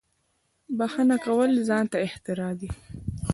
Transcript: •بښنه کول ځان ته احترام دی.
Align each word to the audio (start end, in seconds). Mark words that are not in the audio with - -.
•بښنه 0.77 1.17
کول 1.25 1.51
ځان 1.69 1.85
ته 1.91 1.97
احترام 2.07 2.53
دی. 2.59 2.69